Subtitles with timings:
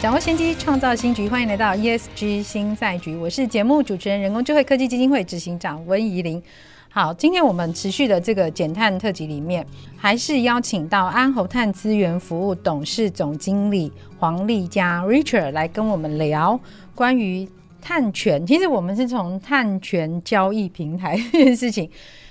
[0.00, 1.28] 掌握先机，创造新局。
[1.28, 3.16] 欢迎来到 ESG 新赛局。
[3.16, 6.40] 我是节目主持人、人工智慧科技基金会执行长温怡玲。
[6.88, 9.66] 好，今天我们持续的这个减碳特辑里面，
[9.96, 16.58] 还是邀请到安侯碳资源服务董事总经理黄立嘉 Richard 来跟我们聊
[16.94, 17.48] 关于
[17.80, 18.46] 碳权。
[18.46, 21.90] 其实我们是从碳权交易平台这件事情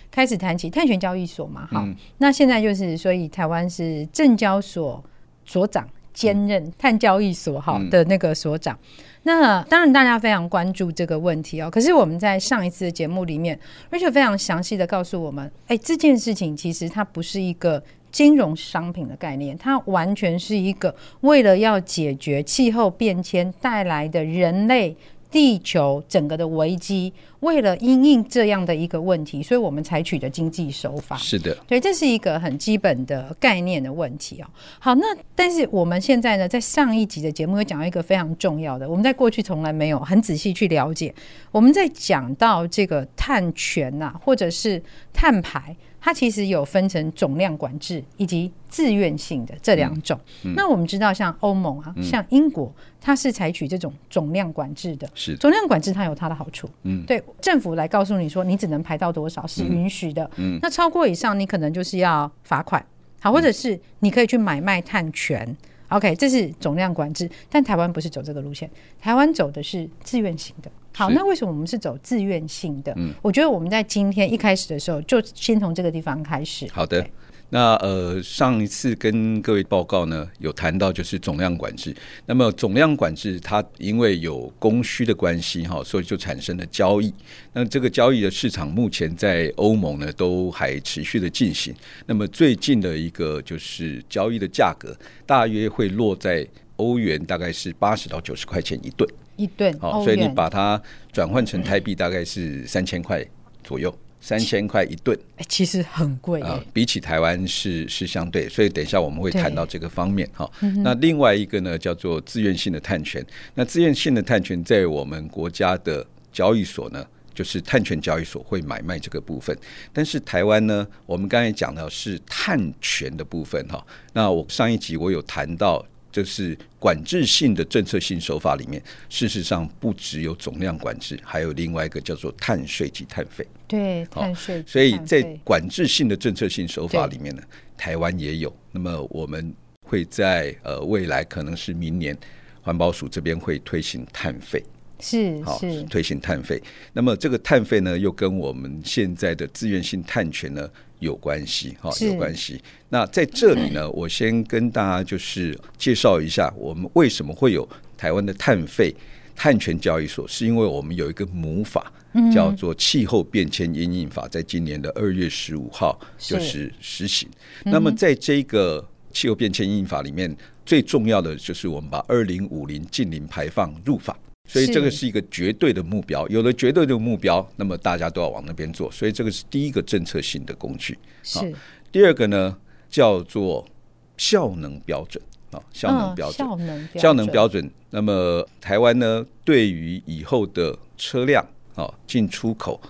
[0.10, 1.68] 开始谈起，碳权交易所嘛。
[1.70, 5.04] 好，嗯、那现在就是，所以台湾是证交所
[5.44, 5.86] 所长。
[6.18, 11.70] 兼任碳交易所好的那个所长，嗯、那当然大家非常关注这个问题哦。
[11.70, 13.58] 可是我们在上一次的节目里面
[13.92, 24.98] ，Rachel 非常详细的告诉我们，哎、欸，这件事情其实它不是一个金融商品的概念，它完全是一个为了要解决气候变迁带来的人类。
[25.38, 34.48] 地球整个的危机，为了因应这样的一个问题，所以我们采取的经济手法是的，对，这是一个很基本的概念的问题哦。
[34.80, 41.14] 好，那但是我们现在呢，在上一集的节目有讲到一个非常重要的，我们在过去从来没有很仔细去了解。
[41.52, 44.82] 我们在讲到这个碳权呐、啊，或者是
[45.14, 45.78] 碳排。
[46.08, 50.18] 它其实有分成总量管制以及自愿性的这两种。
[50.46, 55.06] 嗯嗯、那我们知道，像欧盟啊，嗯、像英国，它是采取这种总量管制的。
[55.14, 56.70] 是总量管制，它有它的好处。
[56.84, 60.32] 嗯，对，政府来告诉你说，你只能排到多少是允许的。
[60.38, 62.82] 嗯，那超过以上，你可能就是要罚款。
[63.20, 65.58] 好，或者是你可以去买卖碳权。
[65.90, 68.70] OK，这是总量管制，但台湾不是走这个路线，
[69.02, 70.72] 台湾走的是自愿型的。
[70.98, 72.92] 好，那为什么我们是走自愿性的？
[72.96, 76.68] 嗯，我觉得我们在今天一开始的时候，就先从这个地方开始。
[76.72, 77.06] 好的，
[77.52, 81.96] 那呃，上一次跟各位报告呢，有谈到就是总量管制。
[82.26, 87.14] 那么总量管制它因为有供需的关系哈，所以就产生了交易。
[87.54, 91.72] 那这个交易的市场目前在欧盟呢都还持续的进行。
[92.08, 94.98] 那么最近的一个就是交易的价格
[95.28, 96.44] 大约会落在
[96.78, 99.08] 欧元大概是八十到九十块钱一吨。
[99.38, 100.82] 一吨，好，所以你把它
[101.14, 103.26] 转换成台币，大概是三千块
[103.64, 110.52] 左右，三千块一吨，哎，其实很贵啊，比起台湾是是相对，所以等一下我们会谈到这个方面哈。
[110.84, 119.56] 那另外一个呢，叫做自愿性的碳权，那自愿性的碳权在我们国家的交易所呢，就是碳权交易所会买卖这个部分，
[119.94, 123.86] 但是台湾呢，我们刚才讲的是碳权的部分哈。
[124.14, 125.86] 那我上一集我有谈到。
[126.18, 133.48] 就是管制性的政策性手法里面，事实上不只有总量管制，还有另外一个叫做碳税及碳费。
[133.68, 134.64] 对，碳税。
[134.66, 137.44] 所以在管制性的政策性手法里面呢，
[137.78, 138.52] 台湾也有。
[138.72, 139.54] 那么我们
[139.84, 142.18] 会在呃未来可能是明年，
[142.64, 144.64] 环保署这边会推行碳费。
[145.00, 146.60] 是好，推行碳费。
[146.94, 150.68] 那么这个碳费呢，又跟我们现在的自愿性碳权呢
[151.00, 152.62] 有关系，哈，有关系。
[152.90, 158.96] 那在这里呢，我先跟大家就是介绍一下，我们为什么会有台湾的碳费
[159.36, 161.92] 碳权交易所，是因为我们有一个母法，
[162.34, 167.30] 叫做《气候变迁因应法》，在今年的二月十五号就是实行。
[167.64, 168.82] 那么在这个
[169.16, 170.36] 《气候变迁因应法》里面，
[170.66, 174.18] 最重要的就是我们把二零五零近零排放入法。
[174.48, 178.90] 所以这个是一个绝对的目标，有了绝对的目标，那么大家都要往那边做。
[178.92, 180.98] 所以这个是第一个政策性的工具。
[181.22, 181.54] 是。
[181.92, 182.58] 第二个呢，
[182.90, 183.68] 叫做
[184.16, 185.22] 效能标准
[185.52, 186.38] 啊，效能标准。
[186.38, 187.02] 效能标准。
[187.02, 187.72] 效能标准。
[187.90, 191.46] 那么台湾呢，对于以后的车辆
[191.76, 192.82] 啊进出口，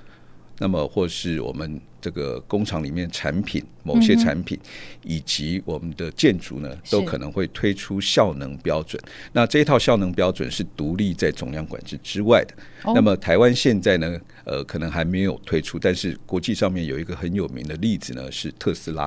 [0.60, 1.82] 那么或是我们。
[2.08, 4.58] 这个工厂里面产品，某些产品
[5.04, 9.02] 以及我们的建筑呢，都可能会推出效能标准。
[9.34, 12.54] 那这一套效能标准是独立在总量管制之外的。
[12.96, 19.04] 那么台湾现在呢，呃，可能还没有推出，但是国际上面有一个很有名的例子呢，是特斯拉。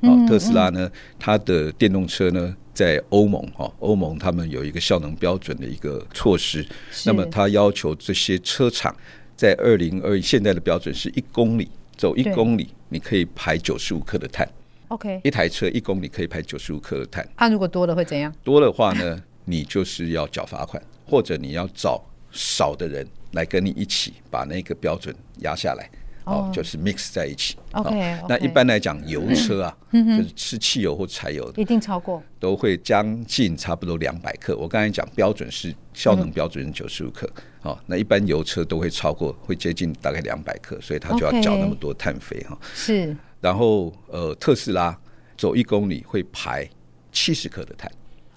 [0.00, 6.66] 啊，特斯拉呢，它的电动车呢，在欧盟哈，欧盟他们有一个效能标准的一个措施。
[7.06, 8.92] 那么它要求这些车厂
[9.36, 11.68] 在二零二一，现在的标准是一公里。
[12.00, 14.48] 走一公里，你可以排九十五克的碳。
[14.88, 17.28] OK，一台车一公里可以排九十五克的碳。
[17.36, 18.34] 啊，如果多了会怎样？
[18.42, 22.02] 多的话呢，你就是要缴罚款，或者你要找
[22.32, 25.90] 少的人来跟你一起把那个标准压下来。
[26.24, 27.56] 哦，就是 mix 在一起。
[27.72, 34.56] OK，那一般来讲，油车啊，就是吃汽油或柴油的，一定超过，都会将近差不多两百克。
[34.56, 37.28] 我刚才讲标准是效能标准是九十五克，
[37.62, 42.58] 哦，那一般油车都会超过，会接近大概两百克，所以它就要缴那么多碳费哈。
[42.74, 43.16] 是。
[43.40, 44.98] 然后呃，特斯拉
[45.36, 46.68] 走一公里会排
[47.10, 47.90] 七十克的碳。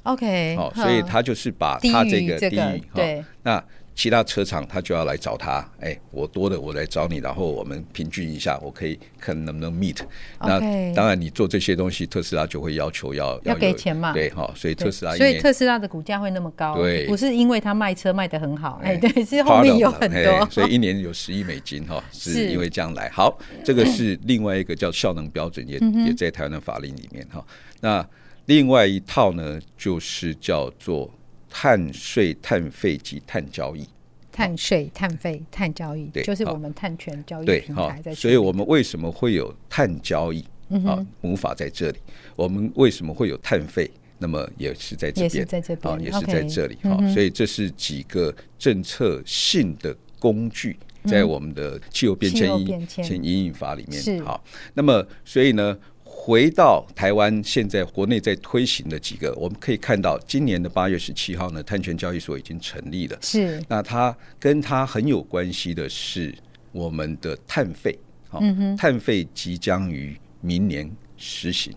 [0.03, 3.63] OK，好，所以他就是把他这个低于对，那
[3.95, 9.99] 其他车厂他就要来找他，哎，我多的我来找你，然后我们平均一下，我可以看能不能 meet。
[10.39, 10.59] 那
[10.93, 23.09] 当然你做这些东西，特斯拉就会要求要要给钱嘛，对，好，所以特斯拉所以特斯拉的股价会那么高，对，不是因为他卖车卖的很好，哎，对，是后面有很多，所以一年有十亿美金哈， 是因为这样来。
[23.09, 27.45] 好，这个是另外一个叫效能标准，也也在台湾的法令里面哈，
[27.81, 28.05] 那。
[28.47, 31.09] 另外一套呢，就是叫做
[31.55, 33.87] 碳税、碳费及碳交易。
[34.31, 38.15] 碳税、碳费、碳交易，对，就是我们碳权交易平台在。
[38.15, 40.43] 所以，我们为什么会有碳交易？
[40.83, 41.99] 啊，母法在这里。
[42.35, 43.87] 我们为什么会有碳费？
[44.17, 46.75] 那么也是在这边，在这边，也是在这里。
[46.81, 54.23] 好，所以这是几个政策性的工具，在我们的气候变迁因因应法里面。
[54.23, 55.77] 好，那么所以呢？
[56.25, 63.17] 回到台湾，现在国内在推行的几个，我们可以看到，今年的八月十七号呢，碳权交易所已经成立了。
[63.19, 66.33] 是，那它跟它很有关系的是
[66.71, 67.99] 我们的碳费，
[68.29, 68.39] 好，
[68.77, 71.73] 碳费即将于明年实行。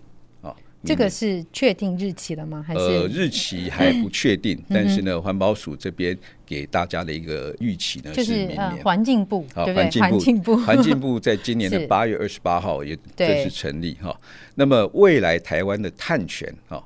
[0.85, 2.65] 这个是确定日期了吗？
[2.67, 4.63] 还是呃日期还不确定？
[4.69, 10.01] 但是呢，环保署这边给大家的一个预期呢，是明年环境部，对不对？
[10.01, 14.17] 环境部，环境部在 今年的八月二十八号也正式成立哈。
[14.55, 16.83] 那么未来台湾的碳权哈，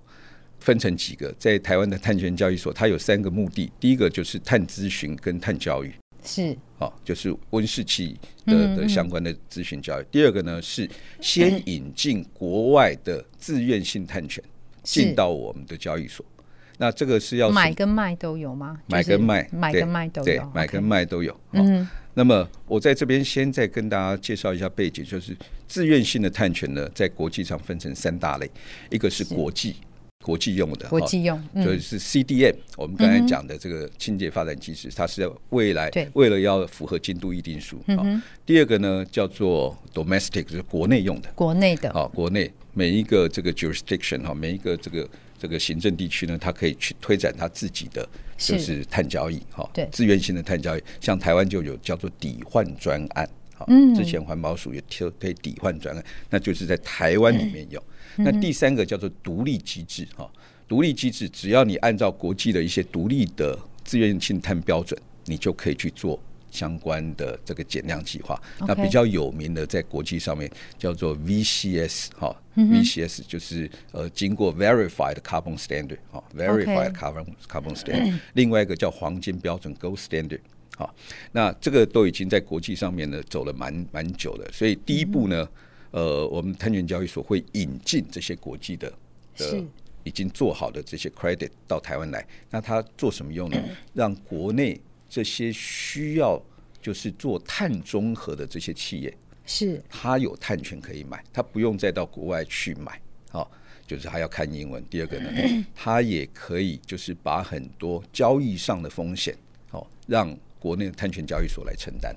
[0.60, 1.30] 分成几个？
[1.38, 3.70] 在台湾的碳权交易所，它有三个目的。
[3.78, 5.92] 第一个就是碳咨询跟碳教育。
[6.24, 8.16] 是，哦，就是温室气
[8.46, 10.04] 的的相关的咨询教育。
[10.10, 10.88] 第二个呢，是
[11.20, 14.42] 先引进国外的自愿性碳权
[14.82, 16.24] 进到我们的交易所。
[16.78, 18.80] 那这个是要买跟卖都有吗？
[18.86, 21.38] 买跟卖，买跟卖都有，对，买跟卖都有。
[21.52, 25.36] 嗯，那么我在这边先再跟大家介绍一下背景，就是
[25.68, 28.50] 自愿性的碳权呢，在国际上分成三大类，
[28.88, 29.76] 一个是国际。
[30.22, 32.54] 国际用的，国际用，嗯、就是 CDM。
[32.76, 37.82] 我们刚才讲的这个清洁发展机制，嗯、它是要未来为了要符合京都议定书。
[38.44, 41.90] 第二个呢叫做 domestic，就是国内用的，国内的。
[41.94, 45.08] 好，国内每一个这个 jurisdiction 哈，每一个这个
[45.38, 48.06] 这个行政地区呢，它可以去推展它自己的
[48.36, 50.82] 就是碳交易哈，对，自愿性的碳交易。
[51.00, 57.80] 像台湾就有叫做抵换专案，好，嗯、之前环保署也推推抵换专案，那就是在台湾里面有。
[57.80, 57.84] 嗯
[58.24, 60.30] 那第三个叫做独立机制哈，
[60.68, 66.20] 独立机制只要你按照国际的一些独立的自愿性碳标准，你就可以去做
[66.50, 68.40] 相关的这个减量计划。
[68.60, 78.18] 那比较有名的在国际上面叫做 VCS 哈，VCS 就是呃经过 Verified Carbon Standard 哈，Verified Carbon Carbon Standard。
[78.34, 80.40] 另外一个叫黄金标准 Gold Standard
[80.76, 80.92] 哈，
[81.32, 85.48] 那这个都已经在国际上面呢走了蛮蛮久的，所以第一步呢。
[85.92, 88.92] 呃，我们碳权交易所会引进这些国际的
[89.36, 89.64] 的
[90.04, 92.24] 已经做好的这些 credit 到台湾来。
[92.48, 93.58] 那它做什么用呢？
[93.92, 96.40] 让国内这些需要
[96.80, 99.12] 就是做碳中和的这些企业，
[99.44, 103.00] 是它有碳权可以买，它不用再到国外去买。
[103.30, 103.50] 好、哦，
[103.86, 104.84] 就是还要看英文。
[104.88, 105.30] 第二个呢，
[105.74, 109.36] 它也可以就是把很多交易上的风险，
[109.70, 112.14] 好、哦，让国内的碳权交易所来承担。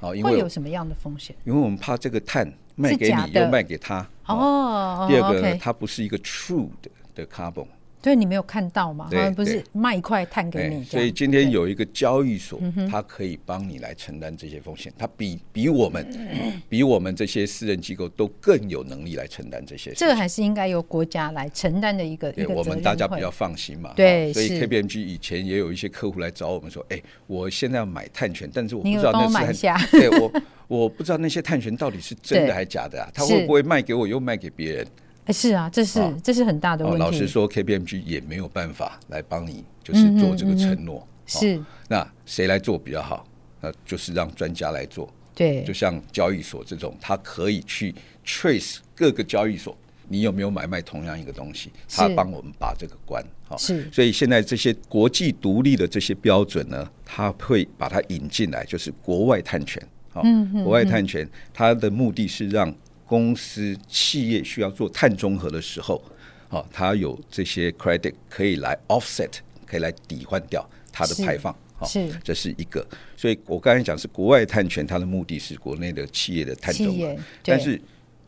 [0.00, 1.36] 好、哦，因为会有什么样的风险？
[1.44, 2.50] 因为我们怕这个碳。
[2.76, 5.06] 卖给你又卖给他哦。
[5.08, 7.66] 第二个，它不是一个 true 的的 carbon，
[8.06, 9.08] 对，你没有看到吗？
[9.10, 10.84] 对，不是卖一块碳给你。
[10.84, 14.92] 所以今天有一个交易所，它可以帮你来承担这些风险。
[14.96, 16.08] 它比比我们
[16.70, 19.92] 比我们这些私人机构都更有能力来承担这些。
[19.94, 22.30] 这个还是应该由国家来承担的一个。
[22.30, 23.92] 对，我们大家比较放心嘛。
[23.96, 30.32] 对，所以 KPMG 以前也有一些客户来找我们说：“哎，我现在要买碳权，但是我不知道那是 对我。
[30.68, 33.08] ”我不知道那些碳权到底是真的还是假的啊？
[33.14, 34.86] 他会不会卖给我又卖给别人？
[35.26, 36.98] 哎，是啊，这是这是很大的问题。
[36.98, 41.06] 老实说，KPMG 也没有办法来帮你，就是做这个承诺。
[41.26, 43.26] 是，那谁来做比较好？
[43.60, 45.12] 那就是让专家来做。
[45.34, 49.76] 对，就像交易所这种，他可以去 trace 各个交易所，
[50.08, 51.70] 你有没有买卖同样一个东西？
[51.88, 53.22] 他帮我们把这个关。
[53.48, 53.90] 好，是。
[53.90, 59.82] 所以现在这些国际独立的这些标准呢，他会把它引进来，就是国外探权。
[60.22, 62.74] 嗯，国外探权，它的目的是让
[63.06, 66.02] 公司企业需要做碳中和的时候，
[66.48, 69.30] 好，它有这些 credit 可以来 offset，
[69.64, 71.54] 可以来抵换掉它的排放。
[71.76, 72.86] 好，是，这是一个。
[73.16, 77.80] 所以我刚才讲是国外碳权，它的目的是国内的企业的碳中和，但是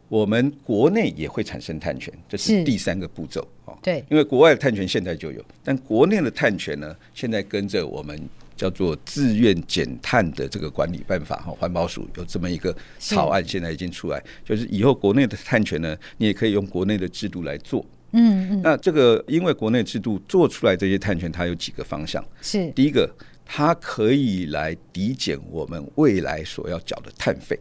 [0.09, 3.47] 我们国内也会产生碳权，这是第三个步骤。
[3.83, 8.19] 对，因为国外的碳权现在就有，但国内的碳权呢，现在跟着我们。
[8.59, 17.87] 叫做自愿减碳的这个管理办法哈，环保署有这么一个草案，现在已经出来，就是以后国内的碳权呢，你也可以用国内的制度来做。
[18.11, 18.61] 嗯嗯。
[18.61, 22.23] 那这个因为国内制度做出来这些碳权，它有几个方向。
[22.43, 22.69] 是。
[22.73, 23.09] 第一个，
[23.47, 27.57] 它可以来抵减我们未来所要缴的碳费。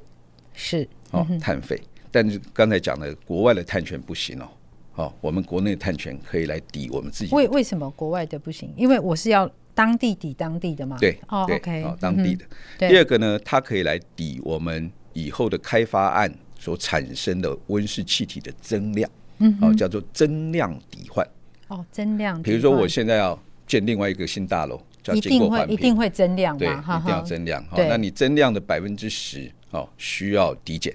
[0.55, 0.87] 是。
[1.11, 1.79] 哦，碳费。
[2.09, 4.49] 但是刚才讲的国外的碳权不行哦。
[4.95, 7.35] 哦，我们国内的碳权可以来抵我们自己。
[7.35, 8.73] 为为什么国外的不行？
[8.75, 9.47] 因为我是要。
[9.77, 10.97] 当地抵当地的吗？
[10.99, 12.43] 对，哦，OK，哦，当地的。
[12.79, 19.07] 第二个呢，它可以来抵我们以后的开发案所产生的温室气体的增量，
[19.37, 21.23] 嗯，哦，叫做增量抵换。
[21.67, 22.41] 哦，增量。
[22.41, 27.63] 比如说，我现在要建另外一个新大楼，叫一定会，一定会增量，对，一定要增量。
[27.65, 30.91] 好，那你增量的百分之十，哦，需要抵减。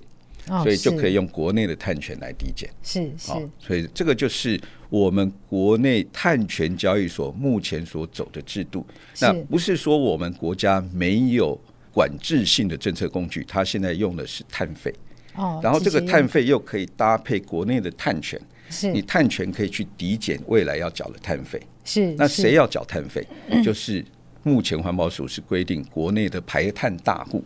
[0.47, 8.85] 所以就可以用国内的碳权来抵减，是是，所以这个就是我们国内碳权交易所目前所走的制度。
[9.21, 11.59] 那不是说我们国家没有
[11.93, 14.93] 管制性的政策工具，它现在用的是碳费。
[15.37, 21.61] 哦，然后这个碳费又可以搭配国内的碳权，是你碳权可以去抵减未来要缴的碳费。
[21.85, 23.27] 是，那谁要缴碳费？
[23.65, 24.05] 就是
[24.43, 27.43] 目前环保署是规定国内的排碳大户。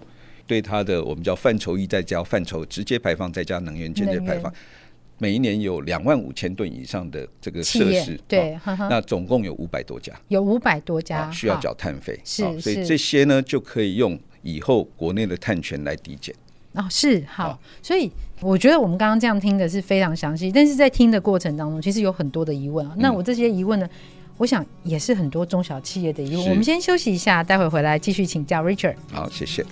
[0.46, 4.52] 对它的我们叫范畴一再加范畴直接排放再加能源间接排放，
[5.18, 8.58] 每一年有两万五千吨以上的这个设施，对，
[8.90, 16.34] 那总共有五百多家，有五百多家需要缴碳费，是，所以这些呢就可以用以后国内的碳权来抵减。
[16.74, 18.10] 哦，是好，所以
[18.42, 22.94] 我觉得我们刚刚这样听的是非常详细，但是在听的过程当中，其实有很多的疑问啊。
[22.98, 23.88] 那我这些疑问呢，
[24.36, 26.50] 我想也是很多中小企业的疑问。
[26.50, 28.96] 我们先休息一下，待会回来继续请教 Richard。
[29.10, 29.64] 好，谢谢。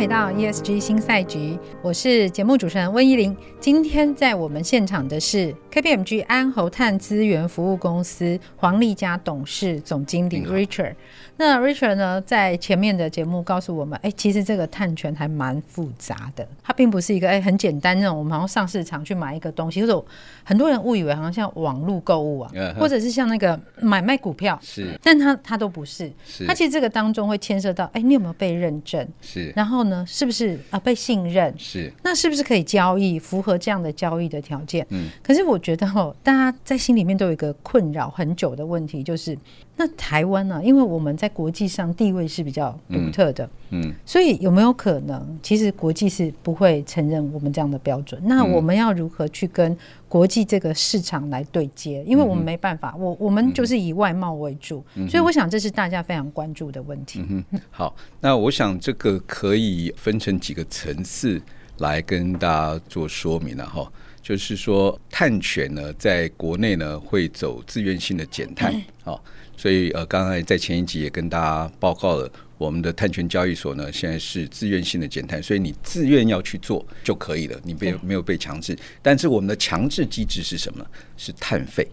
[0.00, 3.36] 回到 ESG 新赛局，我是节目主持人温依玲。
[3.60, 10.94] 今天在我们现场的是 KPMG 安侯碳资源服务公司黄丽佳董事总经理 Richard。
[11.36, 20.04] 那 Richard 呢，在前面的节目告诉我们，哎、欸，其实这个碳权还蛮复杂的，它并不是一个哎、欸、很简单那种，我们好像上市场去买一个东西，或者
[20.42, 29.06] 很多人误以为好像像网络购物啊，或者是像那个买卖股票，是，但它它都不是，是，它其实这个当中会牵涉到，哎、欸，你有没有被认证？
[29.20, 31.54] 是，然后呢，是不是啊被信任？
[31.58, 34.86] 是，那是不是可以交易，符合这样的交易的条件？
[34.88, 39.36] 嗯，可是我觉得哦，大家在心里面都有一个困扰很久的问题，就是。
[39.80, 40.60] 那台湾呢？
[40.62, 48.20] 因为我们在国际上地位是比较独特的，嗯，嗯，所以有没有可能，其实国际是不会承认我们这样的标准？
[48.26, 49.74] 那我们要如何去跟
[50.06, 52.04] 国际这个市场来对接？
[52.06, 57.24] 因为我们没办法，我我们就是以外贸为主，所以我想这是大家非常关注的问题。
[57.30, 61.40] 嗯，好，那我想这个可以分成几个层次
[61.78, 63.90] 来跟大家做说明了哈。
[64.20, 69.24] 就是说，碳权呢，在国内呢会走自愿性的减碳， 好。
[69.60, 78.74] 所以呃，刚才在前一集也跟大家报告了，我们的碳权交易所呢，现在是自愿性的减碳，所以你自愿要去做就可以了，你被没有被强制。
[79.02, 80.86] 但是我们的强制机制是什么？
[81.18, 81.86] 是碳费。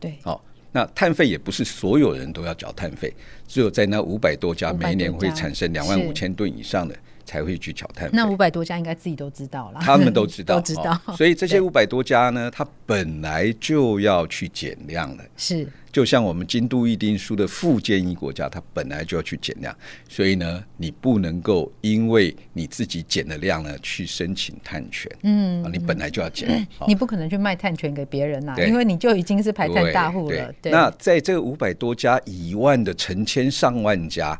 [0.00, 0.42] 对，好，
[0.72, 3.12] 那碳费也不是所有人都要缴碳费，
[3.46, 6.96] 只有在那五百多家，每一年会产生两万五千吨以上的。
[7.24, 8.10] 才会去缴碳。
[8.12, 11.00] 那五百多家应该自己都知道了，他们都知道， 都知道。
[11.16, 15.24] 所以这些五百多家呢，它本来就要去减量了。
[15.36, 19.74] 是，就像我们京都议定书的附件一国家，它本来就要去减量。
[20.08, 25.10] 所以呢，你不能够因为你自己减的量呢，去申请碳权。
[25.22, 30.52] 嗯，你本来就要减， 你不可能去卖碳权给别人呐，因为你就已经是排碳大户了。
[30.60, 30.70] 对。
[30.72, 34.38] 那在这五百多家以外的成千上万家。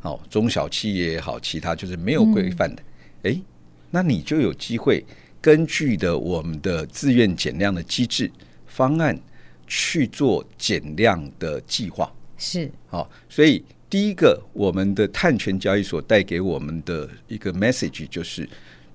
[0.00, 2.82] 好，中小企业也好，其他就是没有规范的，
[3.24, 3.42] 哎、嗯，
[3.90, 5.04] 那你就有机会
[5.40, 8.30] 根据的我们的自愿减量的机制
[8.66, 9.18] 方案
[9.66, 12.12] 去做减量的计划。
[12.36, 18.48] 是，好，所以第一个，我们的碳权交易所带给我们的一个 message 就是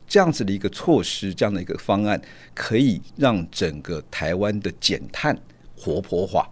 [0.07, 2.21] 这样子的一个措施，这样的一个方案，
[2.53, 5.37] 可以让整个台湾的减碳
[5.75, 6.49] 活泼化。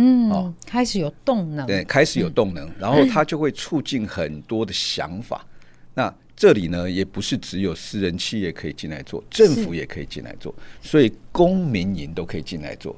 [0.00, 5.44] 嗯，哦，开始有动能，对，开始有动能，嗯、然后它就会促进很多的想法。
[5.44, 5.56] 嗯、
[5.94, 12.96] 那这里呢，也不是只有私人企业可以进来做，政府也可以进来做，所以公民营都可以进来做。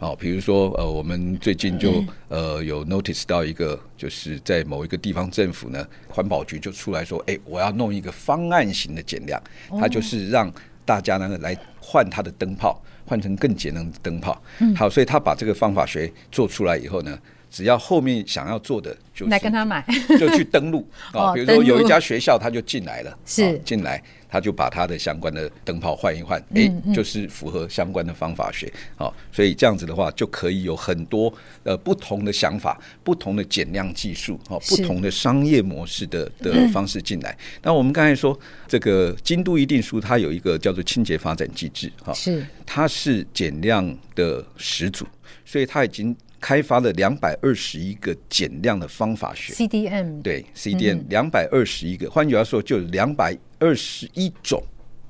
[0.00, 9.40] 哦，比如说，呃，我们最近就呃有 notice 到一个，就是在某一个地方政府呢，环保局就出来说，哎，我要弄一个方案型的减量，
[9.78, 10.52] 它就是让。
[10.90, 14.42] 大家呢来换它的灯泡，换成更节能的灯泡。
[14.58, 17.16] 嗯，好，所以他把这个方法学做出来以后呢，
[17.48, 19.86] 只要后面想要做的，就来跟他买，
[20.18, 21.30] 就去登录啊。
[21.34, 24.02] 比如说有一家学校，他就进来了，是进来。
[24.30, 31.32] 他就把他的相关的灯泡换一换，哎，就是符合相关的方法学，好，所以这样子的话就可以有很多
[31.64, 37.36] 呃不同的想法、不同的减量技术、哦，不同的商业模式的的方式进来。
[37.62, 45.04] 那我们刚才说这个京都议定书，它有一个叫做清洁发展机制，哈，是它是减量的始祖，
[45.44, 46.16] 所以它已经。
[46.40, 54.62] 开发了两百二十一个减量的方法学，CDM 对 CDM 两百二十一个，换句话说，就两百二十一种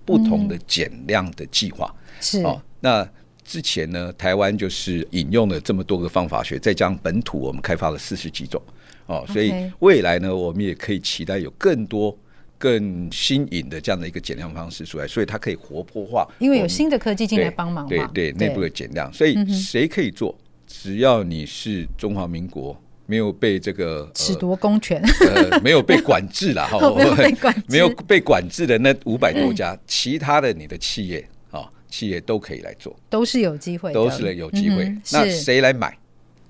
[0.04, 1.94] 不同的减量的计划。
[2.20, 2.42] 是。
[2.42, 3.08] 哦，那
[3.44, 8.60] 之前呢，台湾就是引用了这么多个方法学，再加上本土我们开发了四十几种。
[9.06, 12.16] 哦，所以未来呢，我们也可以期待有更多
[12.58, 20.36] 更新颖的这样的一个减量方式出来，所以它可以活泼化，因为有新的科技进来帮忙嘛，对对，内部的减量，所以谁可以做？
[20.72, 34.94] 只要你是中华民国，没有被这个褫夺公权，呃， 没有被管制了哈， 没有被管制，没有被管制的那五百多家，其他的你的企业啊，企业都可以来做，都是有机会，都是有机会。
[35.12, 35.98] 那谁来买？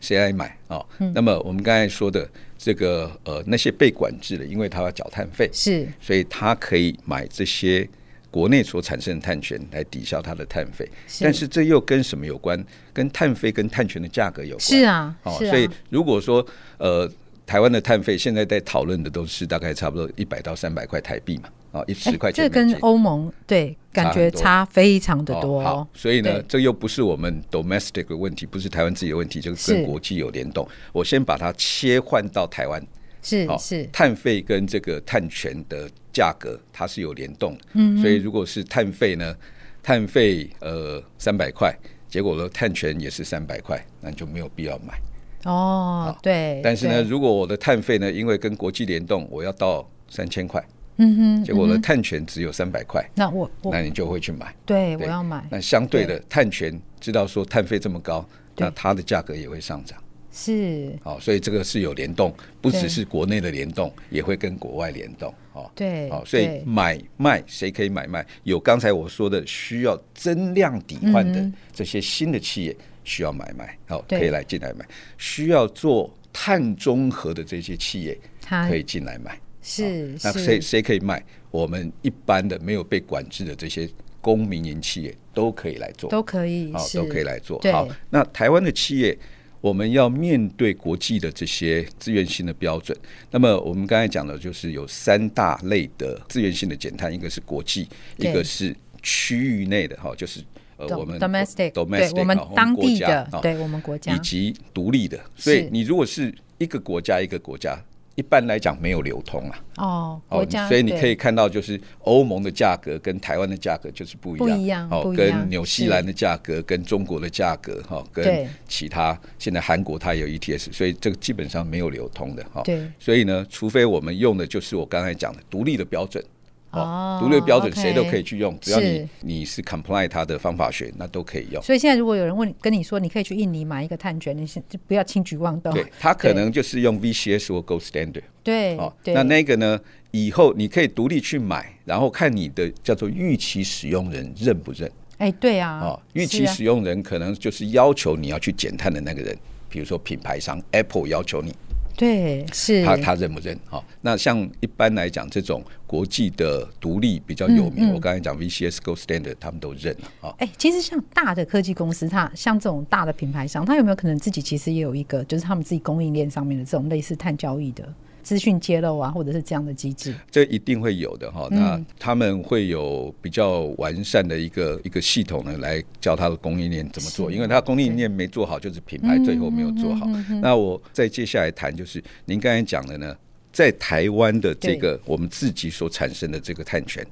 [0.01, 0.85] 谁来买啊？
[1.15, 7.89] 那么我们刚才说的这个呃，那些被管制的，因为他要缴碳费，是，所以他可以买这些。
[8.31, 10.89] 国内所产生的碳权来抵消它的碳费，
[11.21, 12.65] 但是这又跟什么有关？
[12.93, 14.61] 跟碳费跟碳权的价格有关。
[14.61, 16.45] 是啊，哦，所以如果说
[16.79, 17.11] 呃，
[17.45, 22.45] 台湾的碳费现在在讨论的都是大概差不多一百到三百块台币嘛，啊，一十块钱。
[22.45, 25.61] 这跟欧盟对感觉差非常的多。
[25.61, 30.69] 好，所以呢，这又不是我们 domestic 的问题，不是台湾自己的问题，就是跟国际有联动。
[30.93, 32.81] 我先把它切换到台湾。
[33.23, 39.37] 是是，碳费跟这个碳权的价格它是有联动的，嗯，所以如果是碳费呢，
[39.83, 41.75] 碳费呃三百块，
[42.09, 44.99] 结果呢碳权也是三百块，那就没有必要买。
[45.45, 46.61] 哦，对。
[46.63, 50.63] 但是呢，如果我的碳费呢，因为跟国际联动，我要到三千块，
[50.97, 55.47] 嗯哼，结果呢碳权只有三百块，那我那你就会去买，对，我要买。
[55.51, 59.99] 那相对的碳权知道说碳费这么高，那它的价格也会上涨。
[60.43, 68.27] 是，好，所以这个是有联动，不只是国内的联动，也会跟国外联动，哦，对，好，所以买卖谁可以买卖？
[68.45, 72.75] 有刚才我说的需要增量抵换的这些新的企业
[73.05, 74.83] 需要买卖，好，可以来进来买；
[75.19, 78.19] 需要做碳中和的这些企业
[78.67, 81.23] 可以进来买，是，那谁谁可以卖？
[81.51, 83.87] 我们一般的没有被管制的这些
[84.23, 89.19] 公民营企业都可以来做，都可以，好，都可以来做，好，那台湾的企业。
[89.61, 92.97] 我们要面对国际的这些自愿性的标准，
[93.31, 100.41] 那么我们刚才讲的就是有三大类的自愿性的减碳，一个是国际，一个是区域内的哈，就是
[100.77, 105.21] 呃我们 domestic，对，我们当地的，对我们国家，以及独立的。
[105.37, 107.79] 所以你如果是一个国家一个国家。
[108.21, 110.21] 一般来讲没有流通啊，哦，
[110.69, 126.23] 所以你可以看到，就是欧盟的价格跟台湾的价格就是不一样，不一样，哦，跟纽西兰的价格跟中国的价格哈，跟其他现在韩国它有 ETS，所以这个基本上没有流通的哈，对，所以呢，除非我们用的就是我刚才讲的独立的标准。
[126.71, 131.63] 哦，独立的标准谁都可以去用，只要你你是 comply 它的方法学，那都可以用。
[131.63, 135.73] 所以现在如果有人问跟你说，你可以去印尼买一个碳卷，你先就不要轻举妄动。
[135.73, 138.23] 对，他可能就是用 VCS 或 Gold Standard。
[138.43, 139.79] 对，哦，那那个呢，
[140.13, 144.91] 以后你可以独立去买，然后看你的叫做预期使用人认不认。
[145.19, 149.37] 哎，对啊，哦，预期使用人可能就是要求你要去减碳的那个人，
[149.69, 151.55] 比如说品牌商 Apple 要求你。
[152.01, 153.55] 对，是他他认不认？
[153.67, 160.35] 好，那像一般来讲，这种国际的独立比较有名，嗯嗯、我刚才讲 VCS Gold Standard，他们都认了啊。
[160.39, 167.87] 哎、欸，其实像大的科技公司，它像这种大的品牌商，它有没有可能自己其实也有一个，就是他们自己供应链上面的这种类似碳交易的？
[168.31, 171.49] 资讯揭露啊，或者是这样的机制，这一定会有的哈。
[171.51, 177.29] 那他们会有比较完善的一个一个系统呢，来教他的供应链怎么做。
[177.29, 180.07] 因为他供应链没做好，就是品牌最后没有做好。
[180.41, 183.17] 那我再接下来谈，就是您刚才讲的呢，
[183.53, 187.05] 在台湾的这个我们自己所产生的这个碳权，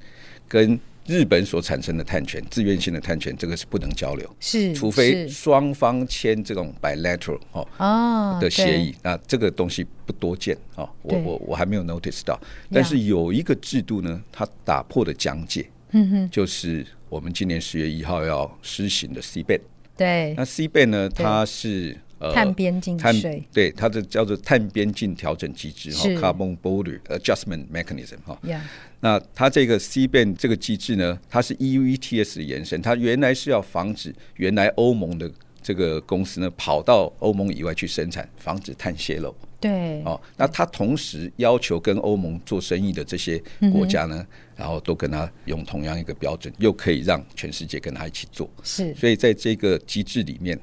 [0.47, 0.79] 跟
[1.09, 12.39] 日本所产生的碳权，自愿性的碳权，这个是不能交流，是，除非双方签这种 bilateral 哦的协议，那这个东西不多见哦，我我我还没有 notice 到，
[12.71, 19.61] 但是有一个制度呢，它打破的疆界，嗯哼，就是我们今年十月一号要施行的 CBAM，
[19.97, 28.39] 对，那 CBAM 呢，它是呃碳边境税，对它的叫做碳边境调整机制哈，Carbon Border Adjustment Mechanism 哈。
[28.45, 28.61] Yeah.
[29.01, 35.31] 那它这个 CBAM 这个机制呢，它是 EU ETS 的延伸，它原来是要防止原来欧盟的
[35.63, 39.35] 这个公司呢跑到欧盟以外去生产，防止碳泄漏。
[39.61, 48.51] 对，哦，那它同时要求跟欧盟做生意的这些国家呢，嗯、然后都跟它用同样一个标准，又可以让全世界跟它一起做。
[48.63, 50.59] 是，所以在这个机制里面，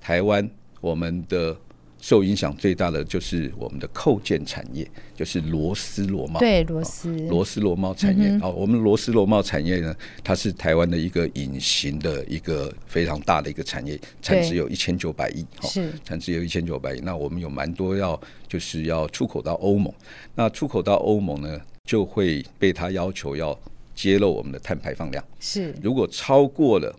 [0.00, 0.48] 台湾
[0.80, 1.56] 我们的。
[2.06, 6.38] 受影响最大的就是我们的扣件产业，就是螺丝螺帽。
[6.38, 8.38] 对，螺丝螺丝螺帽产业。
[8.38, 9.92] 好、嗯，我们螺丝螺帽产业呢，
[10.22, 15.44] 它是台湾的一个隐形的一个非常大的一个产业，产值有一千九百亿。
[15.62, 17.00] 是，产值有一千九百亿。
[17.00, 19.92] 那我们有蛮多要就是要出口到欧盟，
[20.36, 23.58] 那出口到欧盟呢，就会被他要求要
[23.96, 25.24] 揭露我们的碳排放量。
[25.40, 26.94] 是，如果超过了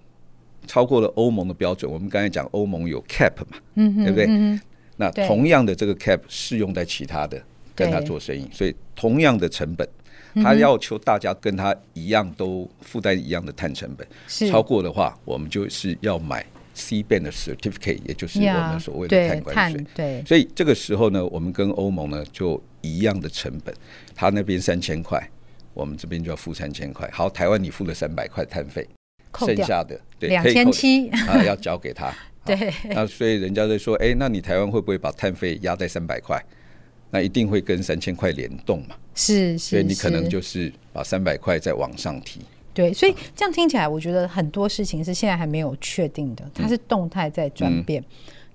[0.66, 4.26] 超过了欧盟的标准，我们刚才讲欧盟有 cap 嘛，对不对？
[4.28, 4.60] 嗯
[4.98, 7.42] 那同样的这个 cap 适用在其他的
[7.76, 9.88] 跟他做生意，所以同样的成本，
[10.44, 14.08] 他要求大家跟他一样都负担一样的碳成本，
[14.50, 16.44] 超过的话，我们就是要买
[16.76, 19.86] CBAM 的 certificate，也就是我们所谓的碳关税。
[19.94, 23.74] 对，所以这个时候呢，我们跟欧盟呢就一样的成本，
[24.16, 25.22] 他那边三千块，
[25.74, 27.08] 我们这边就要付三千块。
[27.14, 28.88] 好，台湾你付了三百块碳费，
[29.38, 31.08] 剩下的对两千七。
[31.10, 32.12] 啊要交给他。
[32.48, 36.42] 对，那所以人家在说，哎、欸，那你台湾会不会把碳费压在三百块？
[37.10, 38.96] 那一定会跟三千块联动嘛？
[39.16, 42.42] 是是，所以你可能就是把三百块再往上提。
[42.74, 48.02] 对，所以这样听起来，我觉得很多事情是现在还没有确定的，它是动态在转变。
[48.02, 48.06] 嗯、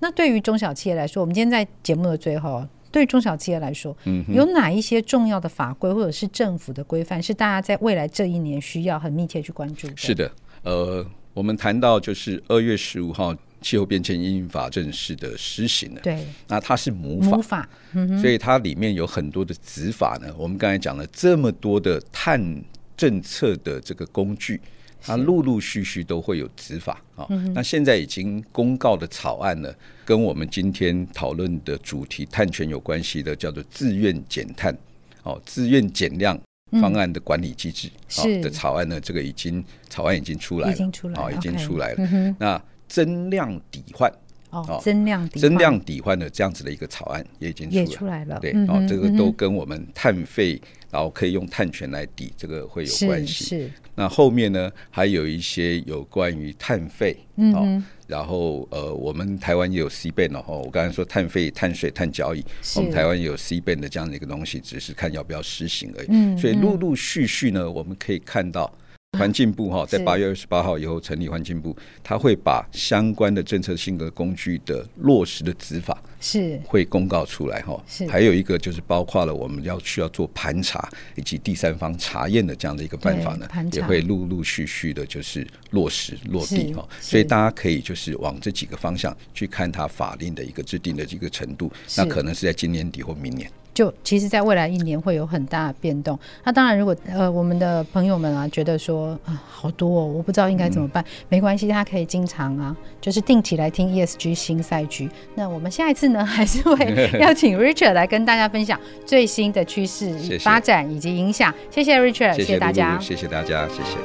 [0.00, 9.94] 那对于中小企业来说，我们今天在节目的最后，对于中小企业来说，嗯，有哪一些重要的法规或者是政府的规范，是大家在未来这一年需要很密切去关注的？
[9.96, 10.31] 是的，
[10.62, 13.35] 呃，我们谈到就是二月十五号。
[13.62, 20.35] 气候变迁因应法正式的施行了，对，那它是母法，母法，嗯，所以它里面有很多的子法呢。
[20.37, 22.62] 我们刚才讲了这么多的碳
[22.96, 24.61] 政策的这个工具，
[25.01, 27.27] 它陆陆续续都会有子法啊。
[27.55, 29.72] 那现在已经公告的草案呢，
[30.05, 34.77] 跟我们今天讨论的主题碳权有关系的，叫做自愿减碳
[35.22, 36.38] 哦，自愿减量
[36.81, 42.35] 方案的管理机制啊的草案呢，这个已经草案已经出来了，已经出来了，已经出来了。
[42.38, 44.12] 那增量抵换
[44.50, 48.38] 哦，增量抵增量抵换的这样子的一个草案也已经出来，出来了。
[48.38, 53.44] 对，哦，这个都跟我们碳费，然后可以用碳权来抵，这个会有关系。
[53.46, 53.70] 是。
[53.94, 62.44] 那后面呢，还有一些有关于碳费，嗯，然后呃，我们台湾也有 CBAM 哦，我刚才说碳费、碳税、碳交易，
[62.76, 66.09] 我们台湾也有 CBAM 的这样的一个东西，只是看要不要实行而已。
[66.11, 66.37] 嗯。
[66.37, 68.70] 所以陆陆续续呢，我们可以看到。
[69.18, 77.79] 环境部哈，在八月二十八号以后成立环境部，他会把相关的政策性格工具的落实的执法是会公告出来哈。
[77.87, 86.88] 是，还有一个就是包括了我们要需要做盘查以及第三方查验的这样的一个办法呢，也会陆陆续续的就是落实落地哈。
[86.98, 93.51] 所以大家可以就是往这几个方向去看它法令的一个制定的这个程度，那可能是在今年底或明年。
[93.74, 96.18] 就其实，在未来一年会有很大的变动。
[96.44, 105.11] 那当然，如果呃我们的朋友们啊觉得说啊好多哦，我不知道应该怎么办，嗯、没关系，大家可以经常啊，就是定期来听 ESG 新赛局。
[105.35, 106.76] 那我们下一次呢，还是会
[107.18, 111.52] 邀请 Richard 来跟大家分享最新的趋势、发展以及影响。
[111.70, 113.96] 谢谢 Richard，谢谢大家，谢谢大家，谢谢。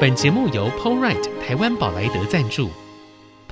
[0.00, 2.68] 本节目由 PowerRight 台湾宝莱德赞助。